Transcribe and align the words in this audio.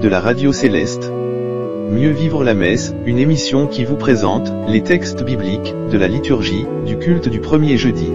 de 0.00 0.08
la 0.08 0.20
radio 0.20 0.52
céleste. 0.52 1.10
Mieux 1.90 2.10
vivre 2.10 2.44
la 2.44 2.54
messe, 2.54 2.94
une 3.06 3.18
émission 3.18 3.66
qui 3.66 3.84
vous 3.84 3.96
présente 3.96 4.52
les 4.68 4.82
textes 4.82 5.24
bibliques 5.24 5.74
de 5.90 5.96
la 5.96 6.08
liturgie 6.08 6.66
du 6.84 6.98
culte 6.98 7.28
du 7.28 7.40
premier 7.40 7.76
jeudi. 7.78 8.10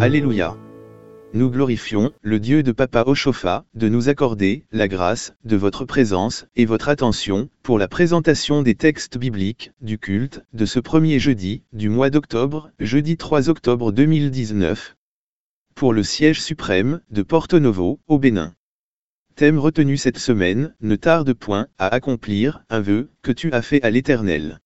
Alléluia. 0.00 0.56
Nous 1.36 1.50
glorifions 1.50 2.12
le 2.22 2.38
Dieu 2.38 2.62
de 2.62 2.70
Papa 2.70 3.02
Oshofa 3.08 3.64
de 3.74 3.88
nous 3.88 4.08
accorder 4.08 4.66
la 4.70 4.86
grâce 4.86 5.34
de 5.42 5.56
votre 5.56 5.84
présence 5.84 6.46
et 6.54 6.64
votre 6.64 6.88
attention 6.88 7.48
pour 7.64 7.76
la 7.76 7.88
présentation 7.88 8.62
des 8.62 8.76
textes 8.76 9.18
bibliques 9.18 9.72
du 9.80 9.98
culte 9.98 10.44
de 10.52 10.64
ce 10.64 10.78
premier 10.78 11.18
jeudi 11.18 11.64
du 11.72 11.88
mois 11.88 12.08
d'octobre, 12.08 12.70
jeudi 12.78 13.16
3 13.16 13.48
octobre 13.48 13.90
2019, 13.90 14.94
pour 15.74 15.92
le 15.92 16.04
siège 16.04 16.40
suprême 16.40 17.00
de 17.10 17.22
Porto 17.22 17.58
Novo 17.58 17.98
au 18.06 18.20
Bénin. 18.20 18.54
Thème 19.34 19.58
retenu 19.58 19.96
cette 19.96 20.18
semaine, 20.18 20.72
ne 20.82 20.94
tarde 20.94 21.32
point 21.32 21.66
à 21.78 21.88
accomplir 21.88 22.62
un 22.70 22.78
vœu 22.78 23.10
que 23.22 23.32
tu 23.32 23.50
as 23.50 23.62
fait 23.62 23.82
à 23.82 23.90
l'Éternel. 23.90 24.60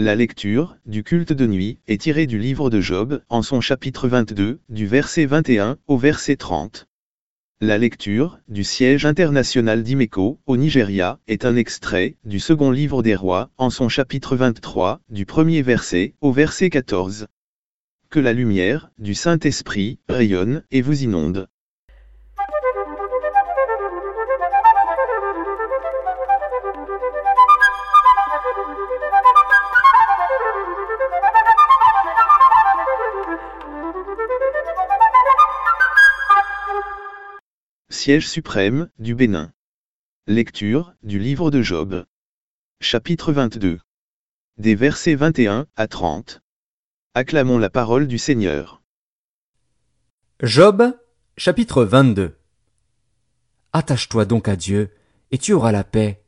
La 0.00 0.14
lecture 0.14 0.76
du 0.86 1.02
culte 1.02 1.32
de 1.32 1.44
nuit 1.44 1.80
est 1.88 2.02
tirée 2.02 2.28
du 2.28 2.38
livre 2.38 2.70
de 2.70 2.80
Job 2.80 3.20
en 3.28 3.42
son 3.42 3.60
chapitre 3.60 4.06
22, 4.06 4.60
du 4.68 4.86
verset 4.86 5.26
21 5.26 5.76
au 5.88 5.98
verset 5.98 6.36
30. 6.36 6.86
La 7.60 7.78
lecture 7.78 8.38
du 8.46 8.62
siège 8.62 9.04
international 9.06 9.82
d'Imeko 9.82 10.38
au 10.46 10.56
Nigeria 10.56 11.18
est 11.26 11.44
un 11.44 11.56
extrait 11.56 12.14
du 12.24 12.38
second 12.38 12.70
livre 12.70 13.02
des 13.02 13.16
rois 13.16 13.50
en 13.58 13.70
son 13.70 13.88
chapitre 13.88 14.36
23, 14.36 15.00
du 15.08 15.26
premier 15.26 15.62
verset 15.62 16.14
au 16.20 16.30
verset 16.30 16.70
14. 16.70 17.26
Que 18.08 18.20
la 18.20 18.32
lumière 18.32 18.92
du 18.98 19.14
Saint-Esprit 19.14 19.98
rayonne 20.08 20.62
et 20.70 20.80
vous 20.80 21.02
inonde. 21.02 21.48
Siège 38.00 38.28
suprême 38.28 38.90
du 39.00 39.16
Bénin. 39.16 39.52
Lecture 40.28 40.94
du 41.02 41.18
livre 41.18 41.50
de 41.50 41.62
Job. 41.62 42.06
Chapitre 42.80 43.32
22. 43.32 43.80
Des 44.56 44.76
versets 44.76 45.16
21 45.16 45.66
à 45.74 45.88
30. 45.88 46.40
Acclamons 47.14 47.58
la 47.58 47.70
parole 47.70 48.06
du 48.06 48.16
Seigneur. 48.16 48.82
Job, 50.40 50.96
chapitre 51.36 51.82
22. 51.82 52.38
Attache-toi 53.72 54.26
donc 54.26 54.46
à 54.46 54.54
Dieu, 54.54 54.94
et 55.32 55.38
tu 55.38 55.52
auras 55.52 55.72
la 55.72 55.82
paix. 55.82 56.22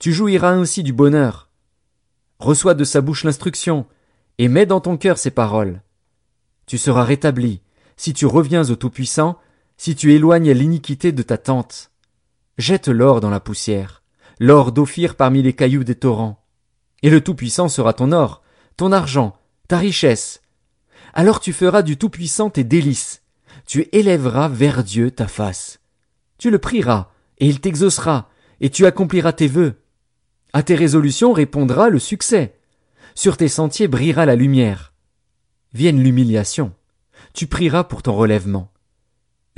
Tu 0.00 0.12
jouiras 0.12 0.50
ainsi 0.50 0.82
du 0.82 0.92
bonheur. 0.92 1.50
Reçois 2.40 2.74
de 2.74 2.82
sa 2.82 3.00
bouche 3.00 3.22
l'instruction, 3.22 3.86
et 4.38 4.48
mets 4.48 4.66
dans 4.66 4.80
ton 4.80 4.96
cœur 4.96 5.18
ses 5.18 5.30
paroles. 5.30 5.82
Tu 6.66 6.78
seras 6.78 7.04
rétabli, 7.04 7.62
si 7.96 8.12
tu 8.12 8.26
reviens 8.26 8.68
au 8.70 8.74
Tout-Puissant, 8.74 9.38
si 9.76 9.94
tu 9.94 10.12
éloignes 10.12 10.52
l'iniquité 10.52 11.12
de 11.12 11.22
ta 11.22 11.38
tente. 11.38 11.90
Jette 12.58 12.88
l'or 12.88 13.20
dans 13.20 13.30
la 13.30 13.40
poussière, 13.40 14.02
l'or 14.38 14.72
d'Ophir 14.72 15.16
parmi 15.16 15.42
les 15.42 15.52
cailloux 15.52 15.84
des 15.84 15.94
torrents. 15.94 16.44
Et 17.02 17.10
le 17.10 17.20
Tout-Puissant 17.20 17.68
sera 17.68 17.92
ton 17.92 18.12
or, 18.12 18.42
ton 18.76 18.92
argent, 18.92 19.36
ta 19.68 19.78
richesse. 19.78 20.40
Alors 21.14 21.40
tu 21.40 21.52
feras 21.52 21.82
du 21.82 21.96
Tout-Puissant 21.96 22.50
tes 22.50 22.64
délices. 22.64 23.22
Tu 23.66 23.88
élèveras 23.92 24.48
vers 24.48 24.82
Dieu 24.82 25.10
ta 25.10 25.28
face. 25.28 25.80
Tu 26.38 26.50
le 26.50 26.58
prieras, 26.58 27.10
et 27.38 27.46
il 27.46 27.60
t'exaucera, 27.60 28.28
et 28.60 28.70
tu 28.70 28.86
accompliras 28.86 29.32
tes 29.32 29.48
vœux. 29.48 29.82
À 30.52 30.62
tes 30.62 30.74
résolutions 30.74 31.32
répondra 31.32 31.88
le 31.88 31.98
succès. 31.98 32.58
Sur 33.14 33.36
tes 33.36 33.48
sentiers 33.48 33.88
brillera 33.88 34.26
la 34.26 34.36
lumière. 34.36 34.92
Vienne 35.74 36.02
l'humiliation. 36.02 36.72
Tu 37.34 37.46
prieras 37.46 37.84
pour 37.84 38.02
ton 38.02 38.14
relèvement. 38.14 38.71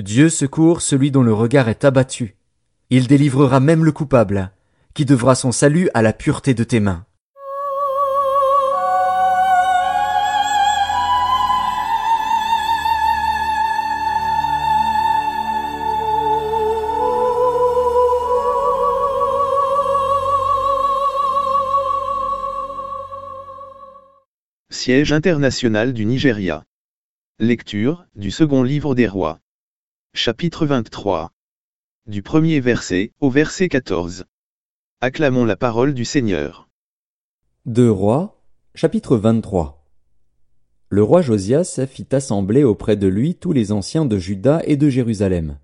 Dieu 0.00 0.28
secourt 0.28 0.82
celui 0.82 1.12
dont 1.12 1.22
le 1.22 1.32
regard 1.32 1.69
est 1.69 1.84
abattu. 1.84 2.34
Il 2.91 3.06
délivrera 3.06 3.60
même 3.60 3.84
le 3.84 3.93
coupable, 3.93 4.50
qui 4.93 5.05
devra 5.05 5.37
son 5.37 5.53
salut 5.53 5.88
à 5.94 6.03
la 6.03 6.12
pureté 6.12 6.53
de 6.53 6.65
tes 6.65 6.81
mains. 6.81 7.06
Siège 24.71 25.12
international 25.12 25.93
du 25.93 26.05
Nigeria. 26.05 26.65
Lecture 27.38 28.06
du 28.16 28.32
second 28.32 28.65
livre 28.65 28.97
des 28.97 29.06
rois. 29.06 29.38
Chapitre 30.16 30.64
23. 30.64 31.32
Du 32.06 32.22
premier 32.22 32.60
verset 32.60 33.10
au 33.19 33.30
verset 33.30 33.69
14. 33.69 34.26
Acclamons 35.00 35.44
la 35.44 35.56
parole 35.56 35.92
du 35.92 36.04
Seigneur. 36.04 36.69
Deux 37.66 37.91
rois, 37.91 38.41
chapitre 38.76 39.16
23. 39.16 39.84
Le 40.88 41.02
roi 41.02 41.20
Josias 41.20 41.80
fit 41.88 42.06
assembler 42.12 42.62
auprès 42.62 42.94
de 42.94 43.08
lui 43.08 43.34
tous 43.34 43.52
les 43.52 43.72
anciens 43.72 44.04
de 44.04 44.16
Juda 44.16 44.62
et 44.66 44.76
de 44.76 44.88
Jérusalem. 44.88 45.58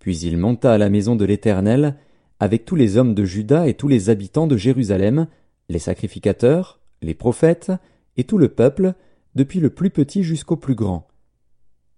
Puis 0.00 0.18
il 0.18 0.36
monta 0.36 0.74
à 0.74 0.78
la 0.78 0.90
maison 0.90 1.16
de 1.16 1.24
l'Éternel, 1.24 1.96
avec 2.40 2.66
tous 2.66 2.76
les 2.76 2.98
hommes 2.98 3.14
de 3.14 3.24
Juda 3.24 3.68
et 3.68 3.74
tous 3.74 3.88
les 3.88 4.10
habitants 4.10 4.46
de 4.46 4.58
Jérusalem, 4.58 5.28
les 5.70 5.78
sacrificateurs, 5.78 6.78
les 7.00 7.14
prophètes, 7.14 7.72
et 8.18 8.24
tout 8.24 8.36
le 8.36 8.50
peuple, 8.50 8.92
depuis 9.34 9.60
le 9.60 9.70
plus 9.70 9.88
petit 9.88 10.24
jusqu'au 10.24 10.56
plus 10.56 10.74
grand. 10.74 11.07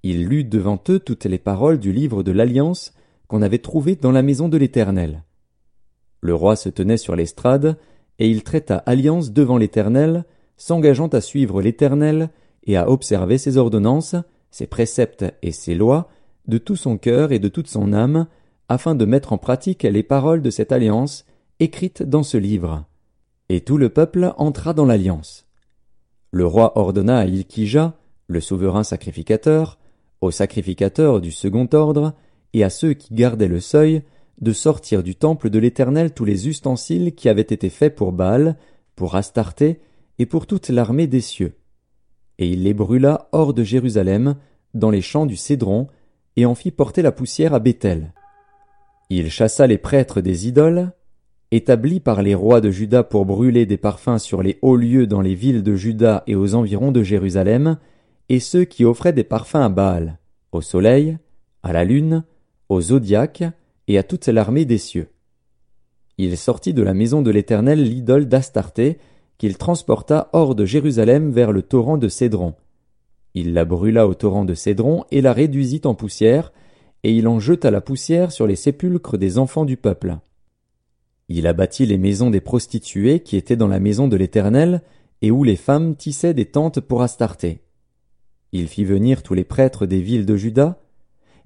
Il 0.02 0.26
lut 0.26 0.44
devant 0.44 0.82
eux 0.88 0.98
toutes 0.98 1.26
les 1.26 1.38
paroles 1.38 1.78
du 1.78 1.92
livre 1.92 2.22
de 2.22 2.32
l'Alliance 2.32 2.92
qu'on 3.28 3.42
avait 3.42 3.58
trouvé 3.58 3.96
dans 3.96 4.12
la 4.12 4.22
maison 4.22 4.48
de 4.48 4.56
l'Éternel. 4.56 5.24
Le 6.20 6.34
roi 6.34 6.56
se 6.56 6.68
tenait 6.68 6.96
sur 6.96 7.16
l'estrade, 7.16 7.76
et 8.18 8.28
il 8.28 8.42
traita 8.42 8.76
alliance 8.76 9.32
devant 9.32 9.56
l'Éternel, 9.56 10.24
s'engageant 10.56 11.08
à 11.08 11.20
suivre 11.20 11.62
l'Éternel 11.62 12.30
et 12.64 12.76
à 12.76 12.90
observer 12.90 13.38
ses 13.38 13.56
ordonnances, 13.56 14.14
ses 14.50 14.66
préceptes 14.66 15.24
et 15.42 15.52
ses 15.52 15.74
lois, 15.74 16.08
de 16.46 16.58
tout 16.58 16.76
son 16.76 16.98
cœur 16.98 17.32
et 17.32 17.38
de 17.38 17.48
toute 17.48 17.68
son 17.68 17.92
âme, 17.92 18.26
afin 18.68 18.94
de 18.94 19.04
mettre 19.04 19.32
en 19.32 19.38
pratique 19.38 19.82
les 19.82 20.02
paroles 20.02 20.42
de 20.42 20.50
cette 20.50 20.72
alliance 20.72 21.24
écrites 21.60 22.02
dans 22.02 22.22
ce 22.22 22.36
livre. 22.36 22.84
Et 23.48 23.62
tout 23.62 23.78
le 23.78 23.88
peuple 23.88 24.32
entra 24.36 24.74
dans 24.74 24.86
l'alliance. 24.86 25.46
Le 26.30 26.46
roi 26.46 26.78
ordonna 26.78 27.18
à 27.18 27.26
Ilkija, 27.26 27.94
le 28.28 28.40
souverain 28.40 28.84
sacrificateur, 28.84 29.79
aux 30.20 30.30
sacrificateurs 30.30 31.20
du 31.20 31.30
second 31.30 31.68
ordre, 31.72 32.14
et 32.52 32.64
à 32.64 32.70
ceux 32.70 32.94
qui 32.94 33.14
gardaient 33.14 33.48
le 33.48 33.60
seuil, 33.60 34.02
de 34.40 34.52
sortir 34.52 35.02
du 35.02 35.14
temple 35.14 35.50
de 35.50 35.58
l'Éternel 35.58 36.12
tous 36.12 36.24
les 36.24 36.48
ustensiles 36.48 37.14
qui 37.14 37.28
avaient 37.28 37.42
été 37.42 37.68
faits 37.68 37.94
pour 37.94 38.12
Baal, 38.12 38.56
pour 38.96 39.14
Astarté, 39.14 39.80
et 40.18 40.26
pour 40.26 40.46
toute 40.46 40.68
l'armée 40.68 41.06
des 41.06 41.20
cieux. 41.20 41.54
Et 42.38 42.48
il 42.48 42.64
les 42.64 42.74
brûla 42.74 43.28
hors 43.32 43.54
de 43.54 43.62
Jérusalem, 43.62 44.36
dans 44.74 44.90
les 44.90 45.02
champs 45.02 45.26
du 45.26 45.36
Cédron, 45.36 45.88
et 46.36 46.46
en 46.46 46.54
fit 46.54 46.70
porter 46.70 47.02
la 47.02 47.12
poussière 47.12 47.54
à 47.54 47.58
Béthel. 47.58 48.12
Il 49.10 49.30
chassa 49.30 49.66
les 49.66 49.78
prêtres 49.78 50.20
des 50.20 50.46
idoles, 50.46 50.92
établis 51.50 52.00
par 52.00 52.22
les 52.22 52.34
rois 52.34 52.60
de 52.60 52.70
Juda 52.70 53.02
pour 53.02 53.26
brûler 53.26 53.66
des 53.66 53.76
parfums 53.76 54.18
sur 54.18 54.42
les 54.42 54.58
hauts 54.62 54.76
lieux 54.76 55.06
dans 55.06 55.20
les 55.20 55.34
villes 55.34 55.62
de 55.62 55.74
Juda 55.74 56.22
et 56.26 56.36
aux 56.36 56.54
environs 56.54 56.92
de 56.92 57.02
Jérusalem, 57.02 57.78
et 58.30 58.38
ceux 58.38 58.64
qui 58.64 58.84
offraient 58.84 59.12
des 59.12 59.24
parfums 59.24 59.56
à 59.56 59.68
Baal, 59.68 60.20
au 60.52 60.60
soleil, 60.60 61.18
à 61.64 61.72
la 61.72 61.84
lune, 61.84 62.24
au 62.68 62.80
zodiaque 62.80 63.42
et 63.88 63.98
à 63.98 64.04
toute 64.04 64.28
l'armée 64.28 64.64
des 64.64 64.78
cieux. 64.78 65.08
Il 66.16 66.38
sortit 66.38 66.72
de 66.72 66.82
la 66.82 66.94
maison 66.94 67.22
de 67.22 67.30
l'Éternel 67.32 67.82
l'idole 67.82 68.26
d'Astarté, 68.26 68.98
qu'il 69.36 69.58
transporta 69.58 70.30
hors 70.32 70.54
de 70.54 70.64
Jérusalem 70.64 71.32
vers 71.32 71.50
le 71.50 71.62
torrent 71.62 71.98
de 71.98 72.06
Cédron. 72.06 72.54
Il 73.34 73.52
la 73.52 73.64
brûla 73.64 74.06
au 74.06 74.14
torrent 74.14 74.44
de 74.44 74.54
Cédron 74.54 75.04
et 75.10 75.22
la 75.22 75.32
réduisit 75.32 75.84
en 75.84 75.96
poussière, 75.96 76.52
et 77.02 77.12
il 77.12 77.26
en 77.26 77.40
jeta 77.40 77.72
la 77.72 77.80
poussière 77.80 78.30
sur 78.30 78.46
les 78.46 78.56
sépulcres 78.56 79.18
des 79.18 79.38
enfants 79.38 79.64
du 79.64 79.76
peuple. 79.76 80.18
Il 81.28 81.48
abattit 81.48 81.84
les 81.84 81.98
maisons 81.98 82.30
des 82.30 82.40
prostituées 82.40 83.20
qui 83.20 83.36
étaient 83.36 83.56
dans 83.56 83.66
la 83.66 83.80
maison 83.80 84.06
de 84.06 84.16
l'Éternel, 84.16 84.82
et 85.20 85.32
où 85.32 85.42
les 85.42 85.56
femmes 85.56 85.96
tissaient 85.96 86.34
des 86.34 86.46
tentes 86.46 86.78
pour 86.78 87.02
Astarté. 87.02 87.62
Il 88.52 88.66
fit 88.66 88.84
venir 88.84 89.22
tous 89.22 89.34
les 89.34 89.44
prêtres 89.44 89.86
des 89.86 90.00
villes 90.00 90.26
de 90.26 90.36
Juda. 90.36 90.80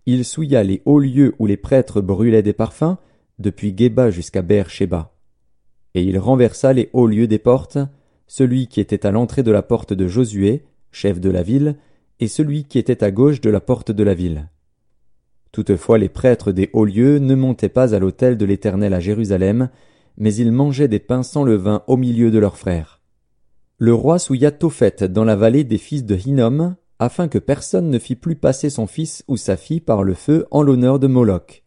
Il 0.06 0.24
souilla 0.24 0.62
les 0.62 0.82
hauts 0.84 0.98
lieux 0.98 1.34
où 1.38 1.46
les 1.46 1.56
prêtres 1.56 2.00
brûlaient 2.00 2.42
des 2.42 2.52
parfums, 2.52 2.96
depuis 3.38 3.74
Geba 3.76 4.10
jusqu'à 4.10 4.42
Beer-Sheba. 4.42 5.12
Et 5.94 6.02
il 6.02 6.18
renversa 6.18 6.72
les 6.72 6.90
hauts 6.92 7.06
lieux 7.06 7.26
des 7.26 7.38
portes, 7.38 7.78
celui 8.26 8.68
qui 8.68 8.80
était 8.80 9.06
à 9.06 9.10
l'entrée 9.10 9.42
de 9.42 9.50
la 9.50 9.62
porte 9.62 9.92
de 9.92 10.08
Josué, 10.08 10.64
chef 10.92 11.20
de 11.20 11.30
la 11.30 11.42
ville, 11.42 11.76
et 12.20 12.28
celui 12.28 12.64
qui 12.64 12.78
était 12.78 13.04
à 13.04 13.10
gauche 13.10 13.40
de 13.40 13.50
la 13.50 13.60
porte 13.60 13.90
de 13.90 14.02
la 14.02 14.14
ville. 14.14 14.48
Toutefois 15.52 15.98
les 15.98 16.08
prêtres 16.08 16.52
des 16.52 16.70
hauts 16.72 16.84
lieux 16.84 17.18
ne 17.18 17.34
montaient 17.34 17.68
pas 17.68 17.94
à 17.94 17.98
l'autel 17.98 18.36
de 18.36 18.44
l'Éternel 18.44 18.94
à 18.94 19.00
Jérusalem, 19.00 19.68
mais 20.16 20.34
ils 20.34 20.52
mangeaient 20.52 20.88
des 20.88 20.98
pains 21.00 21.22
sans 21.22 21.44
levain 21.44 21.82
au 21.86 21.96
milieu 21.96 22.30
de 22.30 22.38
leurs 22.38 22.56
frères. 22.56 23.00
Le 23.78 23.94
roi 23.94 24.18
souilla 24.18 24.50
Tophet 24.50 25.08
dans 25.08 25.24
la 25.24 25.36
vallée 25.36 25.64
des 25.64 25.78
fils 25.78 26.04
de 26.04 26.16
Hinnom, 26.16 26.76
afin 26.98 27.28
que 27.28 27.38
personne 27.38 27.90
ne 27.90 27.98
fît 27.98 28.14
plus 28.14 28.36
passer 28.36 28.70
son 28.70 28.86
fils 28.86 29.24
ou 29.28 29.36
sa 29.36 29.56
fille 29.56 29.80
par 29.80 30.02
le 30.02 30.14
feu 30.14 30.46
en 30.50 30.62
l'honneur 30.62 30.98
de 30.98 31.06
Moloch. 31.06 31.62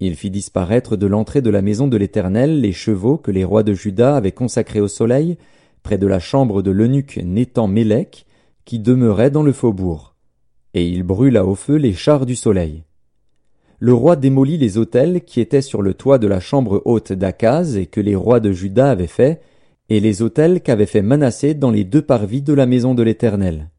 Il 0.00 0.14
fit 0.14 0.30
disparaître 0.30 0.96
de 0.96 1.06
l'entrée 1.06 1.42
de 1.42 1.50
la 1.50 1.62
maison 1.62 1.88
de 1.88 1.96
l'Éternel 1.96 2.60
les 2.60 2.72
chevaux 2.72 3.18
que 3.18 3.30
les 3.30 3.44
rois 3.44 3.64
de 3.64 3.74
Juda 3.74 4.16
avaient 4.16 4.32
consacrés 4.32 4.80
au 4.80 4.88
soleil, 4.88 5.38
près 5.82 5.98
de 5.98 6.06
la 6.06 6.20
chambre 6.20 6.62
de 6.62 6.70
l'eunuque 6.70 7.18
Nétan 7.24 7.66
Mélec, 7.66 8.26
qui 8.64 8.78
demeurait 8.78 9.30
dans 9.30 9.42
le 9.42 9.52
faubourg. 9.52 10.14
Et 10.74 10.86
il 10.86 11.02
brûla 11.02 11.44
au 11.44 11.54
feu 11.54 11.76
les 11.76 11.94
chars 11.94 12.26
du 12.26 12.36
soleil. 12.36 12.84
Le 13.80 13.92
roi 13.92 14.16
démolit 14.16 14.58
les 14.58 14.76
autels 14.76 15.22
qui 15.22 15.40
étaient 15.40 15.62
sur 15.62 15.82
le 15.82 15.94
toit 15.94 16.18
de 16.18 16.26
la 16.26 16.40
chambre 16.40 16.82
haute 16.84 17.12
d'Akaz 17.12 17.76
et 17.76 17.86
que 17.86 18.00
les 18.00 18.16
rois 18.16 18.40
de 18.40 18.52
Juda 18.52 18.90
avaient 18.90 19.06
fait, 19.06 19.40
et 19.88 20.00
les 20.00 20.22
autels 20.22 20.60
qu'avait 20.60 20.86
fait 20.86 21.02
Manassé 21.02 21.54
dans 21.54 21.70
les 21.70 21.84
deux 21.84 22.02
parvis 22.02 22.42
de 22.42 22.52
la 22.52 22.66
maison 22.66 22.94
de 22.94 23.02
l'Éternel. 23.02 23.70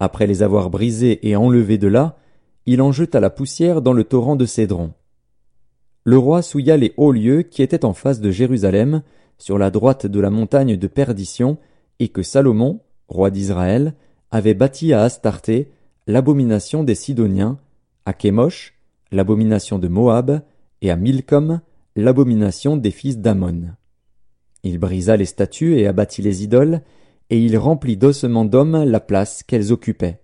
Après 0.00 0.26
les 0.26 0.42
avoir 0.42 0.70
brisés 0.70 1.28
et 1.28 1.36
enlevés 1.36 1.78
de 1.78 1.86
là, 1.86 2.16
il 2.64 2.80
en 2.80 2.90
jeta 2.90 3.20
la 3.20 3.30
poussière 3.30 3.82
dans 3.82 3.92
le 3.92 4.04
torrent 4.04 4.34
de 4.34 4.46
Cédron. 4.46 4.92
Le 6.04 6.16
roi 6.16 6.40
souilla 6.40 6.78
les 6.78 6.94
hauts 6.96 7.12
lieux 7.12 7.42
qui 7.42 7.62
étaient 7.62 7.84
en 7.84 7.92
face 7.92 8.20
de 8.20 8.30
Jérusalem, 8.30 9.02
sur 9.38 9.58
la 9.58 9.70
droite 9.70 10.06
de 10.06 10.20
la 10.20 10.30
montagne 10.30 10.76
de 10.76 10.86
perdition, 10.86 11.58
et 11.98 12.08
que 12.08 12.22
Salomon, 12.22 12.80
roi 13.08 13.30
d'Israël, 13.30 13.94
avait 14.30 14.54
bâti 14.54 14.94
à 14.94 15.02
Astarté, 15.02 15.70
l'abomination 16.06 16.82
des 16.82 16.94
Sidoniens, 16.94 17.58
à 18.06 18.14
Kémosh, 18.14 18.78
l'abomination 19.12 19.78
de 19.78 19.88
Moab, 19.88 20.40
et 20.80 20.90
à 20.90 20.96
Milcom, 20.96 21.60
l'abomination 21.94 22.78
des 22.78 22.90
fils 22.90 23.18
d'Ammon. 23.18 23.74
Il 24.62 24.78
brisa 24.78 25.16
les 25.16 25.26
statues 25.26 25.76
et 25.76 25.86
abattit 25.86 26.22
les 26.22 26.42
idoles, 26.42 26.80
et 27.30 27.38
il 27.38 27.56
remplit 27.56 27.96
d'ossements 27.96 28.44
d'hommes 28.44 28.84
la 28.84 29.00
place 29.00 29.42
qu'elles 29.42 29.72
occupaient. 29.72 30.20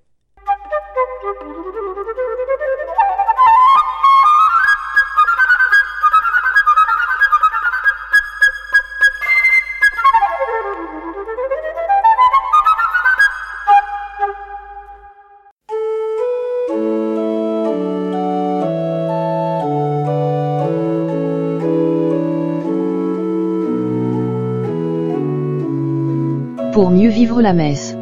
Pour 26.77 26.91
mieux 26.91 27.09
vivre 27.09 27.41
la 27.41 27.55
messe. 27.55 27.97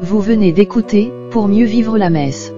Vous 0.00 0.20
venez 0.20 0.52
d'écouter 0.52 1.10
Pour 1.32 1.48
mieux 1.48 1.64
vivre 1.64 1.98
la 1.98 2.08
messe. 2.08 2.52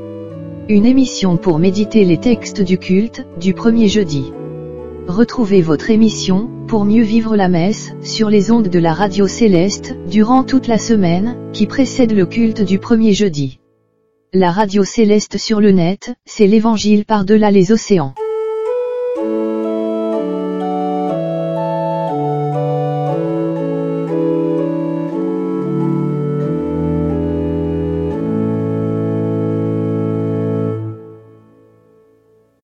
Une 0.69 0.85
émission 0.85 1.39
pour 1.39 1.59
méditer 1.59 2.05
les 2.05 2.19
textes 2.19 2.61
du 2.61 2.77
culte 2.77 3.27
du 3.41 3.55
premier 3.55 3.89
jeudi. 3.89 4.31
Retrouvez 5.07 5.63
votre 5.63 5.89
émission 5.89 6.51
Pour 6.67 6.85
mieux 6.85 7.03
vivre 7.03 7.35
la 7.35 7.49
messe 7.49 7.95
sur 8.03 8.29
les 8.29 8.51
ondes 8.51 8.69
de 8.69 8.79
la 8.79 8.93
radio 8.93 9.27
céleste 9.27 9.97
durant 10.07 10.45
toute 10.45 10.67
la 10.67 10.77
semaine 10.77 11.35
qui 11.55 11.67
précède 11.67 12.13
le 12.13 12.27
culte 12.27 12.61
du 12.61 12.79
premier 12.79 13.15
jeudi. 13.15 13.59
La 14.35 14.51
radio 14.51 14.85
céleste 14.85 15.39
sur 15.39 15.63
le 15.63 15.71
net, 15.71 16.15
c'est 16.27 16.47
l'évangile 16.47 17.07
par-delà 17.07 17.51
les 17.51 17.73
océans. 17.73 18.13